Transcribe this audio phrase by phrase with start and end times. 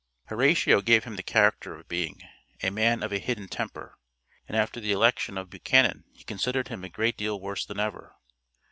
[0.29, 2.23] Horatio gave him the character of being
[2.63, 3.99] "a man of a hidden temper,"
[4.47, 8.15] and after the election of Buchanan he considered him a great deal worse than ever.